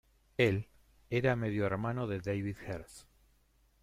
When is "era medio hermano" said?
1.11-2.07